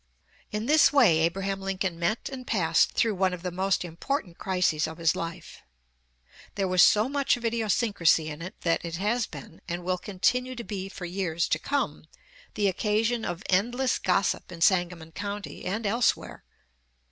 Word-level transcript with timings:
In 0.51 0.65
this 0.65 0.91
way 0.91 1.19
Abraham 1.19 1.61
Lincoln 1.61 1.99
met 1.99 2.27
and 2.31 2.47
passed 2.47 2.93
through 2.93 3.13
one 3.13 3.35
of 3.35 3.43
the 3.43 3.51
most 3.51 3.85
important 3.85 4.39
crises 4.39 4.87
of 4.87 4.97
his 4.97 5.15
life. 5.15 5.59
There 6.55 6.67
was 6.67 6.81
so 6.81 7.07
much 7.07 7.37
of 7.37 7.45
idiosyncrasy 7.45 8.27
in 8.27 8.41
it 8.41 8.59
that 8.61 8.83
it 8.83 8.95
has 8.95 9.27
been, 9.27 9.61
and 9.67 9.83
will 9.83 9.99
continue 9.99 10.55
to 10.55 10.63
be 10.63 10.89
for 10.89 11.05
years 11.05 11.47
to 11.49 11.59
come, 11.59 12.05
the 12.55 12.67
occasion 12.67 13.23
of 13.23 13.43
endless 13.47 13.99
gossip 13.99 14.51
in 14.51 14.61
Sangamon 14.61 15.11
County 15.11 15.65
and 15.65 15.85
elsewhere. 15.85 16.45